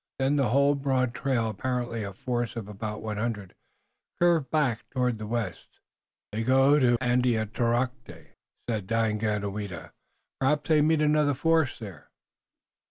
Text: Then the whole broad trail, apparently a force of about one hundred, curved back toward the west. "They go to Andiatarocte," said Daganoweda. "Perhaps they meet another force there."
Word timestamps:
Then 0.17 0.35
the 0.37 0.49
whole 0.49 0.73
broad 0.73 1.13
trail, 1.13 1.47
apparently 1.47 2.03
a 2.03 2.11
force 2.11 2.55
of 2.55 2.67
about 2.67 3.03
one 3.03 3.17
hundred, 3.17 3.53
curved 4.19 4.49
back 4.49 4.89
toward 4.89 5.19
the 5.19 5.27
west. 5.27 5.79
"They 6.31 6.41
go 6.41 6.79
to 6.79 6.97
Andiatarocte," 6.99 8.31
said 8.67 8.87
Daganoweda. 8.87 9.91
"Perhaps 10.39 10.69
they 10.69 10.81
meet 10.81 11.01
another 11.03 11.35
force 11.35 11.77
there." 11.77 12.09